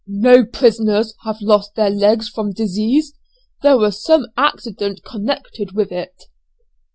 "No 0.07 0.43
prisoners 0.47 1.13
have 1.25 1.43
lost 1.43 1.75
their 1.75 1.91
legs 1.91 2.27
from 2.27 2.53
disease; 2.53 3.13
there 3.61 3.77
was 3.77 4.03
some 4.03 4.25
accident 4.35 5.01
connected 5.05 5.73
with 5.75 5.91
it." 5.91 6.23